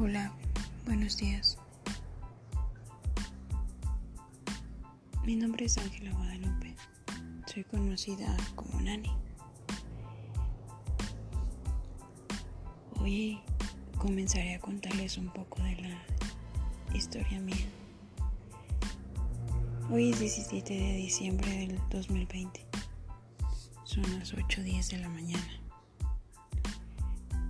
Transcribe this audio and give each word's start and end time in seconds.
Hola, 0.00 0.32
buenos 0.84 1.16
días. 1.16 1.58
Mi 5.24 5.34
nombre 5.34 5.64
es 5.64 5.76
Ángela 5.76 6.12
Guadalupe. 6.12 6.76
Soy 7.46 7.64
conocida 7.64 8.36
como 8.54 8.80
Nani. 8.80 9.10
Hoy 13.00 13.40
comenzaré 13.98 14.54
a 14.54 14.60
contarles 14.60 15.18
un 15.18 15.30
poco 15.30 15.60
de 15.64 15.74
la 15.78 16.96
historia 16.96 17.40
mía. 17.40 17.68
Hoy 19.90 20.10
es 20.10 20.20
17 20.20 20.74
de 20.74 20.92
diciembre 20.94 21.50
del 21.50 21.80
2020. 21.90 22.64
Son 23.82 24.04
las 24.16 24.32
8.10 24.32 24.90
de 24.90 24.98
la 24.98 25.08
mañana. 25.08 25.57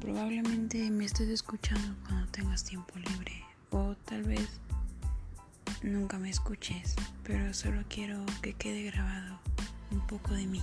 Probablemente 0.01 0.91
me 0.91 1.05
estés 1.05 1.29
escuchando 1.29 1.97
cuando 2.07 2.31
tengas 2.31 2.63
tiempo 2.63 2.95
libre 2.99 3.45
o 3.71 3.97
tal 4.05 4.23
vez 4.23 4.49
nunca 5.83 6.19
me 6.19 6.31
escuches, 6.31 6.95
pero 7.25 7.53
solo 7.53 7.83
quiero 7.89 8.25
que 8.41 8.55
quede 8.55 8.85
grabado 8.85 9.41
un 9.91 10.07
poco 10.07 10.35
de 10.35 10.47
mí, 10.47 10.63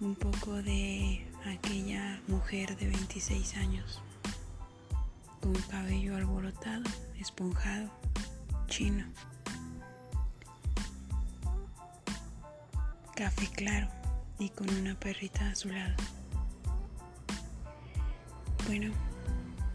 un 0.00 0.14
poco 0.14 0.62
de 0.62 1.26
aquella 1.46 2.20
mujer 2.28 2.76
de 2.76 2.88
26 2.88 3.56
años, 3.56 4.02
con 5.40 5.54
cabello 5.70 6.14
alborotado, 6.14 6.84
esponjado, 7.18 7.90
chino, 8.68 9.06
café 13.16 13.48
claro 13.48 13.88
y 14.38 14.50
con 14.50 14.68
una 14.74 14.94
perrita 14.98 15.48
a 15.50 15.54
su 15.54 15.70
lado. 15.70 15.96
Bueno, 18.74 18.90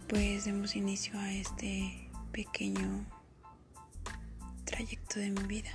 pues 0.08 0.46
demos 0.46 0.76
inicio 0.76 1.20
a 1.20 1.32
este 1.32 2.10
pequeño 2.32 3.06
trayecto 4.66 5.20
de 5.20 5.30
mi 5.30 5.44
vida. 5.44 5.70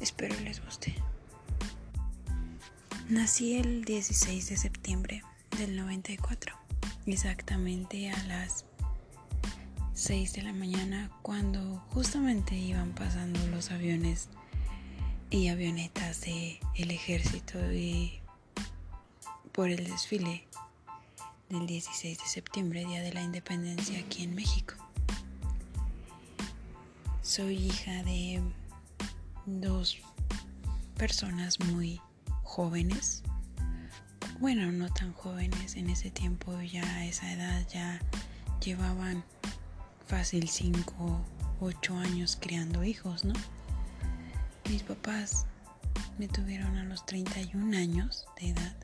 Espero 0.00 0.34
les 0.40 0.60
guste. 0.64 0.92
Nací 3.08 3.58
el 3.58 3.84
16 3.84 4.48
de 4.48 4.56
septiembre 4.56 5.22
del 5.56 5.76
94, 5.76 6.56
exactamente 7.06 8.10
a 8.10 8.20
las 8.24 8.64
6 9.94 10.32
de 10.32 10.42
la 10.42 10.52
mañana 10.52 11.12
cuando 11.22 11.76
justamente 11.90 12.56
iban 12.56 12.90
pasando 12.92 13.38
los 13.52 13.70
aviones 13.70 14.30
y 15.30 15.46
avionetas 15.46 16.22
del 16.22 16.58
el 16.74 16.90
ejército 16.90 17.72
y 17.72 18.18
por 19.52 19.68
el 19.68 19.84
desfile 19.84 20.48
del 21.50 21.66
16 21.66 22.16
de 22.16 22.26
septiembre, 22.26 22.84
Día 22.84 23.02
de 23.02 23.12
la 23.12 23.22
Independencia 23.22 23.98
aquí 23.98 24.22
en 24.22 24.34
México. 24.36 24.74
Soy 27.22 27.56
hija 27.56 28.04
de 28.04 28.40
dos 29.46 29.98
personas 30.96 31.58
muy 31.58 32.00
jóvenes. 32.44 33.24
Bueno, 34.38 34.70
no 34.70 34.88
tan 34.92 35.12
jóvenes, 35.12 35.74
en 35.74 35.90
ese 35.90 36.10
tiempo 36.10 36.58
ya 36.62 36.84
a 36.84 37.04
esa 37.04 37.32
edad 37.32 37.66
ya 37.68 38.00
llevaban 38.64 39.24
fácil 40.06 40.48
5, 40.48 41.20
8 41.60 41.96
años 41.96 42.38
criando 42.40 42.84
hijos, 42.84 43.24
¿no? 43.24 43.34
Mis 44.68 44.84
papás 44.84 45.46
me 46.16 46.28
tuvieron 46.28 46.76
a 46.76 46.84
los 46.84 47.04
31 47.06 47.76
años 47.76 48.26
de 48.40 48.50
edad 48.50 48.76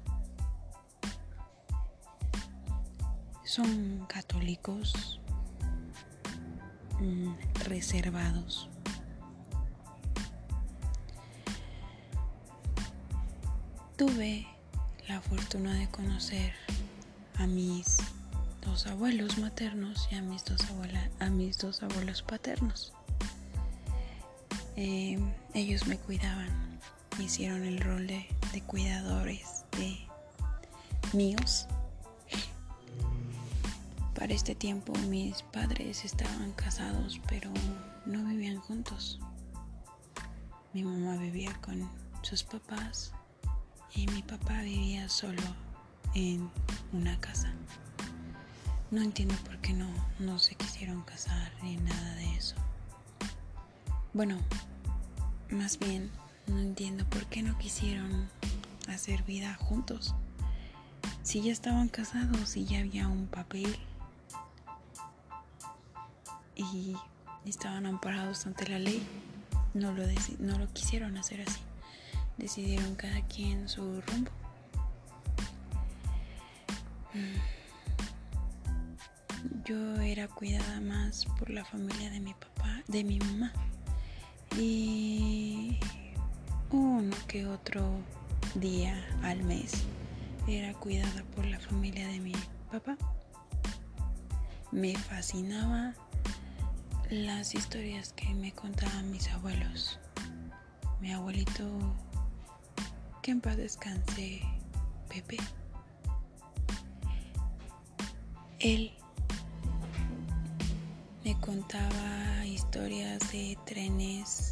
son 3.56 4.04
católicos 4.06 5.18
mm, 7.00 7.32
reservados. 7.64 8.68
Tuve 13.96 14.46
la 15.08 15.22
fortuna 15.22 15.72
de 15.72 15.88
conocer 15.88 16.52
a 17.36 17.46
mis 17.46 17.96
dos 18.60 18.86
abuelos 18.88 19.38
maternos 19.38 20.06
y 20.10 20.16
a 20.16 20.20
mis 20.20 20.44
dos, 20.44 20.66
a 21.18 21.30
mis 21.30 21.56
dos 21.56 21.82
abuelos 21.82 22.20
paternos. 22.20 22.92
Eh, 24.76 25.18
ellos 25.54 25.86
me 25.86 25.96
cuidaban, 25.96 26.78
hicieron 27.18 27.64
el 27.64 27.80
rol 27.80 28.06
de, 28.06 28.28
de 28.52 28.60
cuidadores 28.60 29.64
de 29.78 29.96
míos 31.14 31.66
para 34.16 34.32
este 34.32 34.54
tiempo 34.54 34.94
mis 35.08 35.42
padres 35.42 36.04
estaban 36.04 36.52
casados 36.52 37.20
pero 37.28 37.50
no 38.06 38.24
vivían 38.24 38.58
juntos. 38.58 39.20
Mi 40.72 40.82
mamá 40.82 41.16
vivía 41.16 41.52
con 41.60 41.88
sus 42.22 42.42
papás 42.42 43.12
y 43.94 44.06
mi 44.08 44.22
papá 44.22 44.62
vivía 44.62 45.08
solo 45.08 45.42
en 46.14 46.50
una 46.92 47.20
casa. 47.20 47.52
No 48.90 49.02
entiendo 49.02 49.34
por 49.44 49.58
qué 49.58 49.74
no, 49.74 49.88
no 50.18 50.38
se 50.38 50.54
quisieron 50.54 51.02
casar 51.02 51.52
ni 51.62 51.76
nada 51.76 52.14
de 52.14 52.36
eso. 52.36 52.56
Bueno, 54.14 54.38
más 55.50 55.78
bien 55.78 56.10
no 56.46 56.58
entiendo 56.58 57.04
por 57.10 57.26
qué 57.26 57.42
no 57.42 57.58
quisieron 57.58 58.30
hacer 58.88 59.24
vida 59.24 59.54
juntos. 59.56 60.14
Si 61.22 61.42
ya 61.42 61.52
estaban 61.52 61.88
casados 61.88 62.56
y 62.56 62.64
ya 62.64 62.78
había 62.78 63.08
un 63.08 63.26
papel 63.26 63.76
y 66.56 66.96
estaban 67.44 67.86
amparados 67.86 68.46
ante 68.46 68.66
la 68.68 68.78
ley, 68.78 69.06
no 69.74 69.92
lo, 69.92 70.02
no 70.38 70.58
lo 70.58 70.72
quisieron 70.72 71.16
hacer 71.16 71.42
así. 71.42 71.60
Decidieron 72.38 72.94
cada 72.96 73.20
quien 73.22 73.68
su 73.68 74.00
rumbo. 74.02 74.30
Mm. 77.14 77.56
Yo 79.64 80.00
era 80.00 80.28
cuidada 80.28 80.80
más 80.80 81.26
por 81.38 81.50
la 81.50 81.64
familia 81.64 82.10
de 82.10 82.20
mi 82.20 82.34
papá, 82.34 82.82
de 82.88 83.04
mi 83.04 83.18
mamá. 83.18 83.52
Y 84.58 85.78
uno 86.70 87.14
que 87.26 87.46
otro 87.46 87.82
día 88.54 89.04
al 89.22 89.42
mes 89.44 89.84
era 90.48 90.72
cuidada 90.74 91.24
por 91.34 91.44
la 91.46 91.58
familia 91.58 92.06
de 92.08 92.20
mi 92.20 92.32
papá. 92.70 92.96
Me 94.72 94.96
fascinaba 94.96 95.94
las 97.10 97.54
historias 97.54 98.12
que 98.14 98.28
me 98.34 98.52
contaban 98.52 99.10
mis 99.10 99.28
abuelos. 99.28 100.00
Mi 101.00 101.12
abuelito, 101.12 101.64
que 103.22 103.30
en 103.30 103.40
paz 103.40 103.56
descanse, 103.56 104.42
Pepe. 105.08 105.36
Él 108.58 108.92
me 111.24 111.38
contaba 111.40 112.44
historias 112.44 113.30
de 113.30 113.56
trenes 113.66 114.50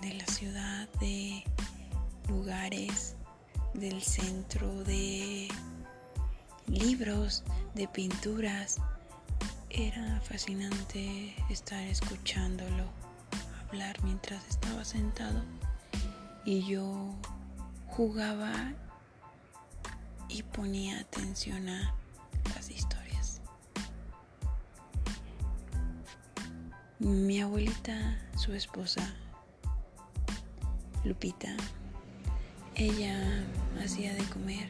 de 0.00 0.14
la 0.14 0.26
ciudad, 0.26 0.88
de 1.00 1.44
lugares 2.28 3.16
del 3.74 4.02
centro, 4.02 4.84
de 4.84 5.48
libros, 6.66 7.44
de 7.74 7.88
pinturas 7.88 8.78
era 9.74 10.20
fascinante 10.20 11.34
estar 11.48 11.82
escuchándolo 11.84 12.84
hablar 13.66 13.96
mientras 14.04 14.46
estaba 14.46 14.84
sentado 14.84 15.42
y 16.44 16.66
yo 16.66 17.14
jugaba 17.86 18.74
y 20.28 20.42
ponía 20.42 21.00
atención 21.00 21.70
a 21.70 21.94
las 22.54 22.70
historias. 22.70 23.40
Mi 26.98 27.40
abuelita, 27.40 28.18
su 28.36 28.52
esposa, 28.52 29.14
Lupita, 31.02 31.56
ella 32.74 33.42
hacía 33.82 34.12
de 34.14 34.24
comer 34.24 34.68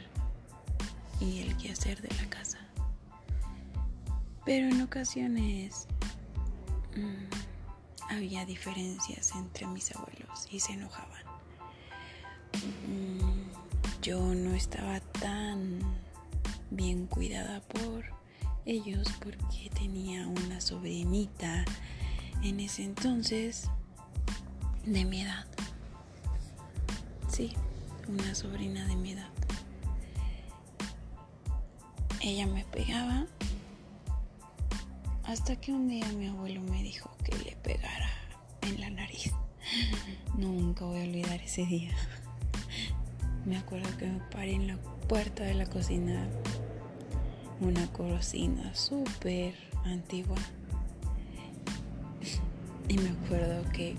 y 1.20 1.40
el 1.40 1.56
quehacer 1.56 2.00
de 2.00 2.14
la 2.14 2.30
casa. 2.30 2.58
Pero 4.44 4.68
en 4.68 4.82
ocasiones 4.82 5.86
mm, 6.96 8.12
había 8.12 8.44
diferencias 8.44 9.32
entre 9.36 9.66
mis 9.66 9.94
abuelos 9.94 10.48
y 10.50 10.60
se 10.60 10.72
enojaban. 10.72 11.22
Mm, 12.86 14.00
yo 14.02 14.20
no 14.34 14.54
estaba 14.54 15.00
tan 15.00 15.78
bien 16.70 17.06
cuidada 17.06 17.60
por 17.60 18.04
ellos 18.64 19.08
porque 19.20 19.70
tenía 19.74 20.26
una 20.26 20.60
sobrinita 20.60 21.64
en 22.42 22.60
ese 22.60 22.84
entonces 22.84 23.70
de 24.84 25.04
mi 25.04 25.22
edad. 25.22 25.46
Sí, 27.28 27.54
una 28.08 28.34
sobrina 28.34 28.86
de 28.86 28.96
mi 28.96 29.12
edad. 29.12 29.30
Ella 32.20 32.46
me 32.46 32.64
pegaba 32.64 33.26
Hasta 35.32 35.56
que 35.56 35.72
un 35.72 35.88
día 35.88 36.06
mi 36.12 36.26
abuelo 36.26 36.60
me 36.60 36.82
dijo 36.82 37.10
que 37.24 37.34
le 37.38 37.56
pegara 37.56 38.10
en 38.60 38.78
la 38.82 38.90
nariz. 38.90 39.32
Nunca 40.36 40.84
voy 40.84 41.00
a 41.00 41.04
olvidar 41.04 41.40
ese 41.40 41.64
día. 41.64 41.90
Me 43.46 43.56
acuerdo 43.56 43.88
que 43.96 44.08
me 44.08 44.20
paré 44.30 44.52
en 44.52 44.66
la 44.66 44.76
puerta 45.08 45.42
de 45.44 45.54
la 45.54 45.64
cocina, 45.64 46.28
una 47.62 47.90
cocina 47.94 48.74
súper 48.74 49.54
antigua. 49.86 50.36
Y 52.88 52.98
me 52.98 53.08
acuerdo 53.08 53.64
que 53.72 53.96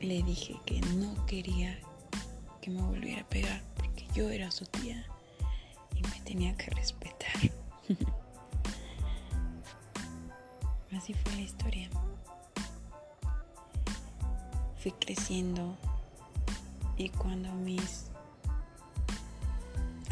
le 0.00 0.22
dije 0.22 0.56
que 0.64 0.80
no 0.80 1.26
quería 1.26 1.78
que 2.62 2.70
me 2.70 2.80
volviera 2.80 3.20
a 3.20 3.28
pegar 3.28 3.60
porque 3.76 4.06
yo 4.14 4.30
era 4.30 4.50
su 4.50 4.64
tía 4.64 5.04
y 5.94 6.00
me 6.00 6.18
tenía 6.24 6.56
que 6.56 6.70
respetar. 6.70 7.34
Así 10.96 11.12
fue 11.12 11.32
la 11.34 11.40
historia. 11.42 11.90
Fui 14.78 14.92
creciendo 14.92 15.76
y 16.96 17.10
cuando 17.10 17.52
mis 17.52 18.10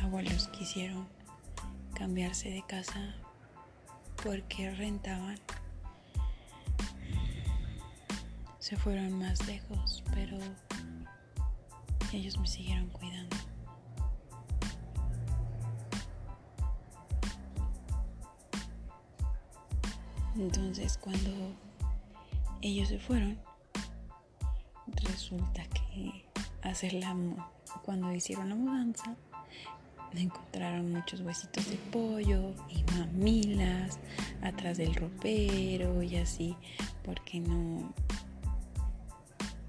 abuelos 0.02 0.48
quisieron 0.48 1.08
cambiarse 1.94 2.50
de 2.50 2.62
casa 2.66 3.14
porque 4.22 4.70
rentaban, 4.72 5.38
se 8.58 8.76
fueron 8.76 9.18
más 9.18 9.46
lejos, 9.46 10.04
pero 10.12 10.36
ellos 12.12 12.36
me 12.38 12.46
siguieron 12.46 12.88
cuidando. 12.90 13.36
Entonces 20.36 20.98
cuando 20.98 21.30
ellos 22.60 22.88
se 22.88 22.98
fueron, 22.98 23.38
resulta 25.04 25.62
que 25.68 26.24
hacer 26.62 26.94
la 26.94 27.16
cuando 27.82 28.14
hicieron 28.14 28.48
la 28.48 28.54
mudanza 28.54 29.16
encontraron 30.20 30.92
muchos 30.92 31.20
huesitos 31.20 31.68
de 31.70 31.76
pollo 31.76 32.54
y 32.68 32.84
mamilas 32.96 33.98
atrás 34.42 34.78
del 34.78 34.94
ropero 34.94 36.02
y 36.02 36.16
así 36.16 36.56
porque 37.04 37.40
no 37.40 37.92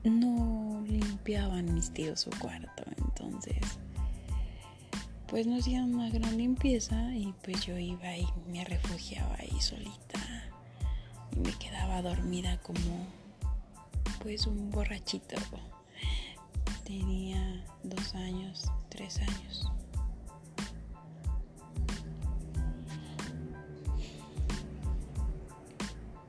no 0.04 0.84
limpiaban 0.88 1.74
mis 1.74 1.92
tíos 1.92 2.22
su 2.22 2.30
cuarto. 2.30 2.84
Entonces 2.98 3.80
pues 5.28 5.48
no 5.48 5.58
hacían 5.58 5.96
una 5.96 6.10
gran 6.10 6.38
limpieza 6.38 7.16
y 7.16 7.34
pues 7.44 7.66
yo 7.66 7.78
iba 7.78 8.16
y 8.16 8.28
me 8.52 8.64
refugiaba 8.64 9.36
ahí 9.40 9.60
solita 9.60 10.20
y 11.36 11.40
me 11.40 11.54
quedaba 11.54 12.02
dormida 12.02 12.58
como 12.62 13.08
pues 14.22 14.48
un 14.48 14.72
borrachito. 14.72 15.36
Tenía 16.84 17.64
dos 17.84 18.16
años 18.16 18.72
tres 18.96 19.20
años. 19.20 19.70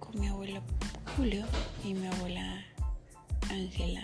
Con 0.01 0.21
mi 0.21 0.29
abuelo 0.29 0.61
Julio 1.17 1.45
y 1.85 1.95
mi 1.95 2.07
abuela 2.09 2.65
Ángela. 3.51 4.03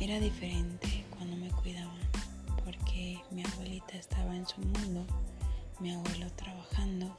Era 0.00 0.20
diferente 0.20 1.04
cuando 1.10 1.36
me 1.36 1.50
cuidaban 1.50 2.00
porque 2.64 3.20
mi 3.30 3.44
abuelita 3.44 3.96
estaba 3.96 4.34
en 4.34 4.46
su 4.46 4.60
mundo, 4.60 5.06
mi 5.80 5.92
abuelo 5.92 6.30
trabajando, 6.32 7.16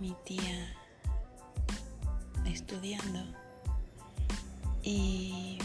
mi 0.00 0.14
tía 0.24 0.74
estudiando 2.46 3.20
y, 4.82 5.58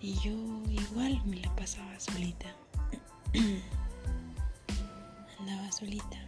y 0.00 0.14
yo 0.20 0.32
igual 0.70 1.20
me 1.24 1.36
la 1.36 1.54
pasaba 1.56 1.98
solita. 1.98 2.54
Andaba 5.40 5.72
solita, 5.72 6.18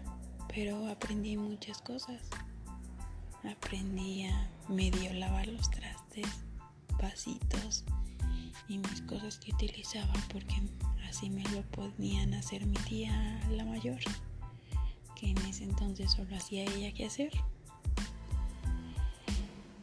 pero 0.48 0.88
aprendí 0.88 1.36
muchas 1.36 1.80
cosas 1.82 2.22
aprendí 3.50 4.26
a 4.26 4.50
medio 4.68 5.12
lavar 5.14 5.46
los 5.46 5.70
trastes, 5.70 6.26
vasitos 7.00 7.84
y 8.68 8.78
mis 8.78 9.02
cosas 9.02 9.38
que 9.38 9.52
utilizaba 9.52 10.12
porque 10.32 10.54
así 11.08 11.30
me 11.30 11.44
lo 11.50 11.62
podían 11.62 12.34
hacer 12.34 12.66
mi 12.66 12.76
tía 12.78 13.40
la 13.50 13.64
mayor, 13.64 14.00
que 15.18 15.30
en 15.30 15.38
ese 15.38 15.64
entonces 15.64 16.12
solo 16.12 16.36
hacía 16.36 16.62
ella 16.62 16.92
que 16.92 17.06
hacer. 17.06 17.32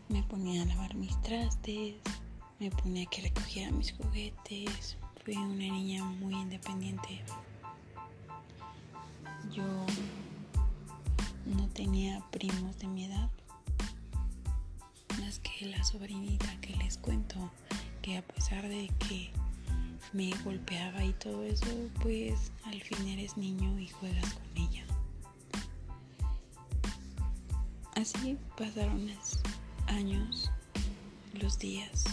Me 0.08 0.24
ponía 0.24 0.62
a 0.62 0.66
lavar 0.66 0.96
mis 0.96 1.20
trastes, 1.22 1.96
me 2.60 2.72
ponía 2.72 3.06
que 3.08 3.24
recogiera 3.24 3.72
mis 3.72 3.92
juguetes. 3.94 4.98
Fui 5.26 5.36
una 5.36 5.56
niña 5.56 6.04
muy 6.04 6.36
independiente. 6.36 7.22
Yo 9.52 9.66
no 11.46 11.68
tenía 11.70 12.24
primos 12.32 12.78
de 12.80 12.88
mi 12.88 13.06
edad 13.06 13.30
que 15.42 15.66
la 15.66 15.84
sobrinita 15.84 16.60
que 16.62 16.76
les 16.76 16.98
cuento, 16.98 17.52
que 18.02 18.18
a 18.18 18.22
pesar 18.22 18.68
de 18.68 18.90
que 19.00 19.32
me 20.12 20.32
golpeaba 20.44 21.04
y 21.04 21.14
todo 21.14 21.44
eso, 21.44 21.66
pues 22.02 22.52
al 22.66 22.82
fin 22.82 23.08
eres 23.08 23.38
niño 23.38 23.80
y 23.80 23.88
juegas 23.88 24.34
con 24.34 24.58
ella. 24.58 24.86
Así 28.04 28.38
pasaron 28.58 29.08
los 29.08 29.40
años, 29.88 30.52
los 31.40 31.58
días, 31.58 32.04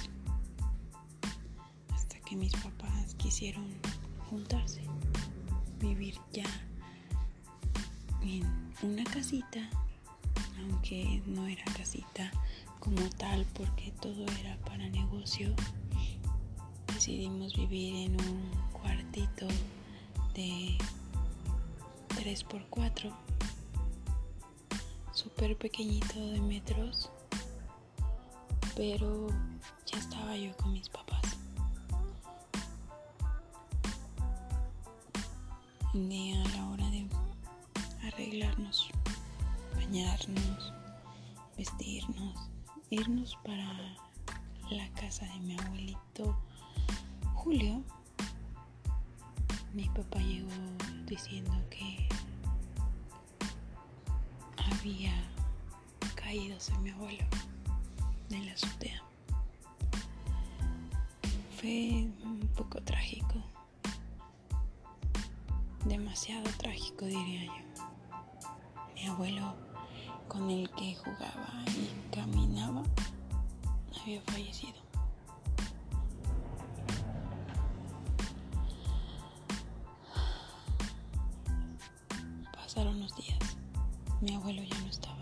hasta 1.93 2.17
que 2.21 2.37
mis 2.37 2.53
papás 2.53 3.17
quisieron 3.17 3.67
juntarse, 4.29 4.85
vivir 5.81 6.15
ya 6.33 6.47
en 8.23 8.47
una 8.85 9.03
casita, 9.03 9.69
aunque 10.61 11.25
no 11.27 11.49
era 11.49 11.65
casita 11.77 12.31
como 12.79 13.11
tal 13.19 13.45
porque 13.47 13.93
todo 14.01 14.25
era 14.39 14.57
para 14.59 14.89
negocio. 14.91 15.53
Decidimos 16.95 17.57
vivir 17.57 17.97
en 17.97 18.13
un 18.13 18.49
cuartito 18.81 19.49
de 20.35 20.79
3x4, 22.11 23.13
súper 25.21 25.55
pequeñito 25.55 26.19
de 26.19 26.41
metros, 26.41 27.11
pero 28.75 29.29
ya 29.85 29.99
estaba 29.99 30.35
yo 30.35 30.57
con 30.57 30.73
mis 30.73 30.89
papás. 30.89 31.21
Día 35.93 36.43
a 36.43 36.49
la 36.57 36.71
hora 36.71 36.89
de 36.89 37.07
arreglarnos, 38.03 38.89
bañarnos, 39.77 40.73
vestirnos, 41.59 42.49
irnos 42.89 43.37
para 43.45 43.75
la 44.71 44.89
casa 44.95 45.27
de 45.27 45.41
mi 45.41 45.59
abuelito 45.59 46.35
Julio, 47.35 47.83
mi 49.75 49.87
papá 49.91 50.19
llegó 50.21 50.49
diciendo 51.05 51.53
que 51.69 52.00
había 54.81 55.13
caído 56.15 56.57
mi 56.81 56.89
abuelo 56.91 57.25
en 58.31 58.47
la 58.47 58.53
azotea. 58.53 59.03
Fue 61.61 62.09
un 62.25 62.49
poco 62.57 62.81
trágico, 62.83 63.35
demasiado 65.85 66.45
trágico 66.57 67.05
diría 67.05 67.45
yo. 67.45 67.85
Mi 68.95 69.07
abuelo 69.07 69.55
con 70.29 70.49
el 70.51 70.71
que 70.71 70.95
jugaba 70.95 71.63
y 71.69 72.15
caminaba 72.15 72.83
había 74.01 74.23
fallecido. 74.23 74.81
Pasaron 82.55 82.99
los 82.99 83.15
días. 83.17 83.39
Mi 84.21 84.35
abuelo 84.35 84.63
ya 84.63 84.79
no 84.81 84.87
estaba. 84.89 85.17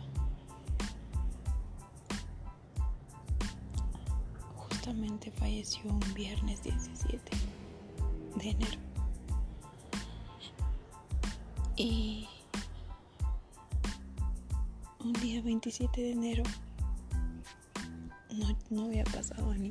Justamente 4.57 5.31
falleció 5.31 5.91
un 5.91 6.15
viernes 6.15 6.63
17 6.63 7.31
de 8.37 8.51
enero. 8.51 8.81
Y 11.77 12.27
un 15.01 15.13
día 15.13 15.41
27 15.43 16.01
de 16.01 16.11
enero 16.11 16.43
no, 18.71 18.85
había 18.85 19.05
pasado 19.05 19.55
ni, 19.55 19.71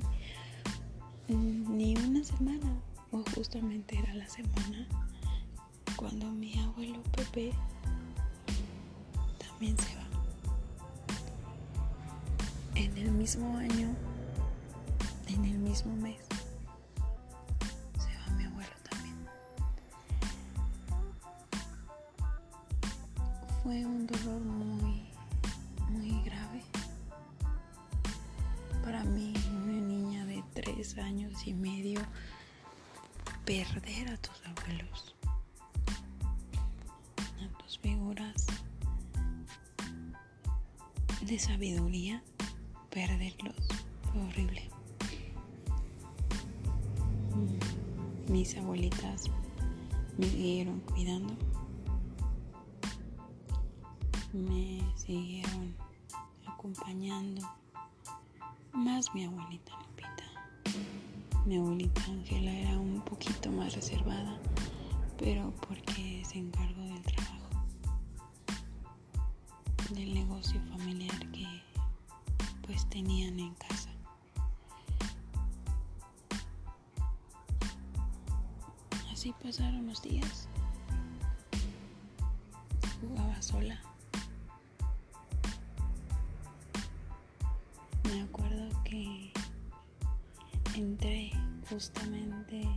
ni 1.28 1.98
una 1.98 2.24
semana 2.24 2.82
o 3.12 3.24
justamente 3.36 3.98
era 3.98 4.14
la 4.14 4.28
semana 4.28 4.88
cuando 5.96 6.32
mi 6.32 6.58
abuelo 6.60 7.02
Pepe 7.12 7.54
también 9.58 9.78
se 9.80 9.96
va. 9.96 10.04
En 12.76 12.96
el 12.96 13.12
mismo 13.12 13.58
año, 13.58 13.90
en 15.30 15.46
el 15.46 15.58
mismo 15.58 15.96
mes, 15.96 16.20
se 17.98 18.16
va 18.20 18.38
mi 18.38 18.46
abuelo 18.46 18.70
también. 18.88 19.16
Fue 23.64 23.84
un 23.84 24.06
dolor 24.06 24.42
muy, 24.42 25.10
muy 25.90 26.22
grave 26.22 26.62
para 28.84 29.04
mí, 29.06 29.34
una 29.64 29.82
niña 29.82 30.24
de 30.28 30.44
tres 30.54 31.00
años 31.00 31.48
y 31.48 31.56
medio, 31.56 32.02
perder 33.44 34.10
a 34.10 34.18
tus 34.18 34.40
abuelos 34.46 35.16
figuras 37.82 38.48
de 41.28 41.40
sabiduría, 41.40 42.24
perderlos 42.90 43.54
fue 44.02 44.22
horrible. 44.22 44.70
Mm, 47.36 48.32
mis 48.32 48.56
abuelitas 48.56 49.26
me 50.18 50.26
siguieron 50.26 50.80
cuidando, 50.80 51.36
me 54.32 54.82
siguieron 54.96 55.76
acompañando, 56.46 57.46
más 58.72 59.14
mi 59.14 59.26
abuelita 59.26 59.74
Lupita. 59.82 60.80
Mi 61.46 61.58
abuelita 61.58 62.06
Ángela 62.06 62.52
era 62.52 62.80
un 62.80 63.02
poquito 63.02 63.52
más 63.52 63.76
reservada, 63.76 64.40
pero 65.18 65.54
porque 65.68 66.24
se 66.26 66.40
encargó 66.40 66.84
del 66.84 67.02
trabajo 67.02 67.37
del 69.92 70.14
negocio 70.14 70.60
familiar 70.70 71.18
que 71.32 71.46
pues 72.64 72.86
tenían 72.90 73.40
en 73.40 73.54
casa. 73.56 73.90
Así 79.12 79.34
pasaron 79.42 79.88
los 79.88 80.02
días. 80.02 80.50
Jugaba 83.02 83.42
sola. 83.42 83.82
Me 88.04 88.22
acuerdo 88.22 88.70
que 88.84 89.32
entré 90.76 91.32
justamente 91.70 92.68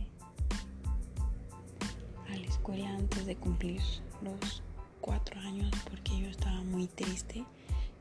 a 2.29 2.37
la 2.37 2.47
escuela 2.47 2.89
antes 2.89 3.25
de 3.25 3.35
cumplir 3.35 3.81
los 4.21 4.63
cuatro 5.01 5.39
años 5.41 5.71
porque 5.89 6.17
yo 6.19 6.27
estaba 6.27 6.61
muy 6.61 6.87
triste. 6.87 7.43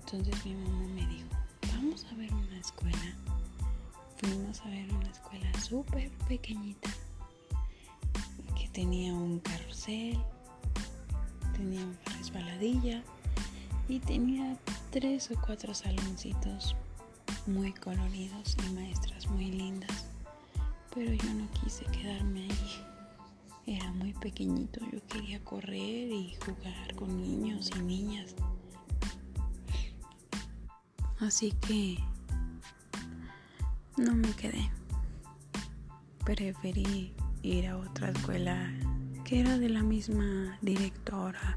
Entonces 0.00 0.44
mi 0.44 0.54
mamá 0.54 0.86
me 0.94 1.06
dijo, 1.06 1.28
vamos 1.74 2.06
a 2.10 2.14
ver 2.14 2.32
una 2.32 2.58
escuela. 2.58 3.16
Fuimos 4.18 4.60
a 4.60 4.68
ver 4.68 4.92
una 4.92 5.10
escuela 5.10 5.60
súper 5.60 6.10
pequeñita 6.28 6.90
que 8.58 8.68
tenía 8.68 9.14
un 9.14 9.40
carrusel, 9.40 10.18
tenía 11.56 11.82
una 11.84 12.18
resbaladilla 12.18 13.02
y 13.88 13.98
tenía 14.00 14.56
tres 14.90 15.30
o 15.30 15.40
cuatro 15.40 15.72
saloncitos 15.72 16.76
muy 17.46 17.72
coloridos 17.72 18.56
y 18.66 18.72
maestras 18.74 19.26
muy 19.28 19.50
lindas. 19.50 20.06
Pero 20.94 21.12
yo 21.14 21.34
no 21.34 21.48
quise 21.52 21.84
quedarme 21.86 22.42
ahí 22.42 22.89
era 23.70 23.92
muy 23.92 24.12
pequeñito, 24.14 24.80
yo 24.92 24.98
quería 25.06 25.38
correr 25.44 26.10
y 26.10 26.36
jugar 26.44 26.92
con 26.96 27.16
niños 27.16 27.70
y 27.76 27.82
niñas. 27.82 28.34
Así 31.20 31.52
que 31.52 31.98
no 33.96 34.12
me 34.12 34.32
quedé. 34.32 34.68
Preferí 36.24 37.14
ir 37.42 37.68
a 37.68 37.78
otra 37.78 38.10
escuela 38.10 38.72
que 39.24 39.38
era 39.38 39.56
de 39.56 39.68
la 39.68 39.84
misma 39.84 40.58
directora 40.62 41.56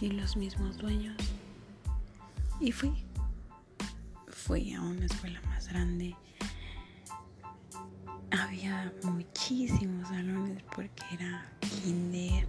y 0.00 0.08
los 0.08 0.38
mismos 0.38 0.78
dueños. 0.78 1.16
Y 2.60 2.72
fui. 2.72 2.94
Fui 4.26 4.72
a 4.72 4.80
una 4.80 5.04
escuela 5.04 5.42
más 5.42 5.68
grande 5.68 6.16
había 8.32 8.92
muchísimos 9.02 10.08
salones 10.08 10.62
porque 10.74 11.02
era 11.12 11.46
kinder, 11.60 12.46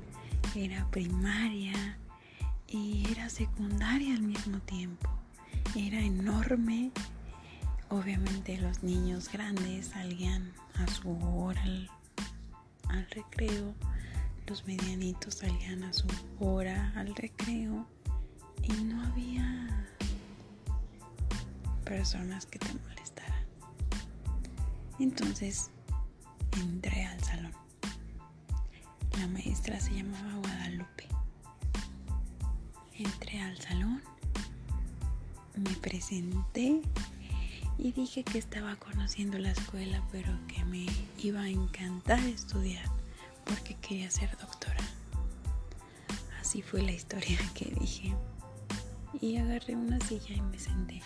era 0.56 0.90
primaria 0.90 1.98
y 2.68 3.06
era 3.12 3.30
secundaria 3.30 4.16
al 4.16 4.22
mismo 4.22 4.60
tiempo. 4.60 5.10
Era 5.76 6.00
enorme. 6.00 6.92
Obviamente 7.90 8.58
los 8.58 8.82
niños 8.84 9.30
grandes 9.32 9.88
salían 9.88 10.52
a 10.76 10.88
su 10.88 11.12
hora 11.12 11.62
al, 11.62 11.90
al 12.90 13.08
recreo. 13.12 13.74
Los 14.48 14.66
medianitos 14.66 15.36
salían 15.36 15.84
a 15.84 15.94
su 15.94 16.08
hora 16.40 16.92
al 16.96 17.16
recreo. 17.16 17.86
Y 18.64 18.72
no 18.84 19.04
había 19.04 19.88
personas 21.84 22.46
que 22.46 22.60
te 22.60 22.68
molestaran. 22.68 23.03
Entonces 25.00 25.70
entré 26.62 27.06
al 27.06 27.24
salón. 27.24 27.54
La 29.20 29.28
maestra 29.28 29.80
se 29.80 29.94
llamaba 29.94 30.34
Guadalupe. 30.40 31.08
Entré 32.98 33.42
al 33.42 33.58
salón, 33.60 34.02
me 35.56 35.72
presenté 35.78 36.82
y 37.78 37.92
dije 37.92 38.24
que 38.24 38.38
estaba 38.38 38.76
conociendo 38.76 39.38
la 39.40 39.52
escuela, 39.52 40.04
pero 40.12 40.32
que 40.48 40.64
me 40.66 40.86
iba 41.18 41.42
a 41.42 41.50
encantar 41.50 42.20
estudiar 42.20 42.86
porque 43.46 43.76
quería 43.76 44.10
ser 44.12 44.30
doctora. 44.38 44.84
Así 46.40 46.62
fue 46.62 46.82
la 46.82 46.92
historia 46.92 47.38
que 47.56 47.66
dije. 47.80 48.14
Y 49.22 49.38
agarré 49.38 49.76
una 49.76 50.00
silla 50.02 50.36
y 50.36 50.42
me 50.42 50.60
senté. 50.60 51.02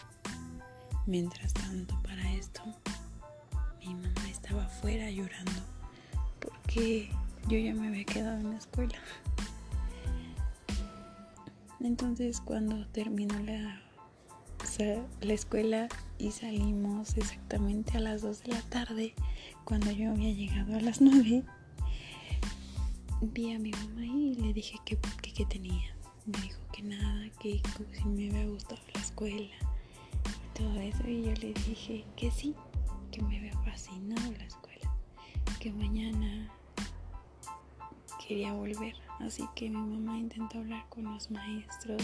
Mientras 1.05 1.53
tanto, 1.53 1.97
para 2.03 2.33
esto, 2.33 2.63
mi 3.79 3.93
mamá 3.93 4.29
estaba 4.29 4.65
afuera 4.65 5.09
llorando 5.09 5.61
porque 6.39 7.09
yo 7.47 7.57
ya 7.57 7.73
me 7.73 7.87
había 7.87 8.05
quedado 8.05 8.37
en 8.39 8.51
la 8.51 8.57
escuela. 8.57 8.99
Entonces 11.79 12.41
cuando 12.41 12.87
terminó 12.87 13.37
la, 13.39 13.81
la 15.21 15.33
escuela 15.33 15.87
y 16.17 16.31
salimos 16.31 17.15
exactamente 17.17 17.97
a 17.97 18.01
las 18.01 18.21
2 18.21 18.43
de 18.43 18.53
la 18.53 18.61
tarde, 18.63 19.13
cuando 19.63 19.91
yo 19.91 20.11
había 20.11 20.31
llegado 20.31 20.75
a 20.75 20.81
las 20.81 21.01
9, 21.01 21.43
vi 23.21 23.53
a 23.53 23.59
mi 23.59 23.71
mamá 23.71 24.05
y 24.05 24.35
le 24.35 24.53
dije 24.53 24.77
que, 24.85 24.97
que, 25.21 25.45
tenía. 25.45 25.95
Me 26.25 26.39
dijo 26.41 26.59
que 26.73 26.83
nada, 26.83 27.29
que 27.39 27.61
si 27.93 28.05
me 28.05 28.29
había 28.29 28.47
gustado 28.47 28.81
la 28.93 29.01
escuela 29.01 29.35
y 29.35 30.57
todo 30.57 30.79
eso. 30.79 31.07
Y 31.07 31.23
yo 31.23 31.33
le 31.33 31.53
dije 31.53 32.05
que 32.15 32.31
sí, 32.31 32.55
me 33.21 33.37
había 33.37 33.57
fascinado 33.63 34.31
la 34.31 34.45
escuela, 34.45 34.91
que 35.59 35.71
mañana 35.71 36.49
quería 38.27 38.53
volver. 38.53 38.95
Así 39.19 39.47
que 39.55 39.69
mi 39.69 39.77
mamá 39.77 40.17
intentó 40.17 40.59
hablar 40.59 40.85
con 40.89 41.05
los 41.05 41.31
maestros, 41.31 42.03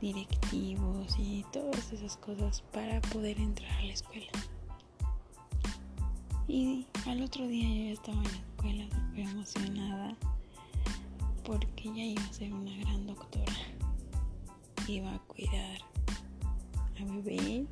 directivos 0.00 1.16
y 1.18 1.44
todas 1.52 1.92
esas 1.92 2.16
cosas 2.16 2.62
para 2.72 3.00
poder 3.00 3.38
entrar 3.40 3.72
a 3.72 3.84
la 3.84 3.92
escuela. 3.92 4.30
Y 6.46 6.86
al 7.06 7.22
otro 7.22 7.46
día 7.46 7.68
yo 7.68 7.84
ya 7.86 7.92
estaba 7.92 8.18
en 8.18 8.24
la 8.24 8.38
escuela 8.38 8.84
súper 8.90 9.20
emocionada 9.20 10.16
porque 11.44 11.84
ya 11.84 12.04
iba 12.04 12.22
a 12.22 12.32
ser 12.32 12.52
una 12.52 12.76
gran 12.78 13.06
doctora. 13.06 13.52
Iba 14.88 15.14
a 15.14 15.18
cuidar 15.20 15.78
a 16.98 17.04
bebés 17.04 17.66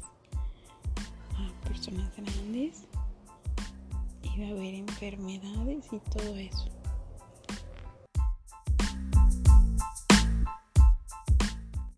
personas 1.64 2.10
grandes, 2.16 2.84
iba 4.36 4.46
a 4.46 4.50
haber 4.50 4.74
enfermedades 4.74 5.86
y 5.92 5.98
todo 6.10 6.36
eso. 6.36 6.77